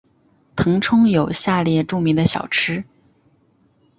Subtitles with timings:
[0.55, 2.85] 腾冲有下列著名的小吃。